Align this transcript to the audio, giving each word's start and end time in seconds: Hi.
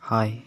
Hi. 0.00 0.42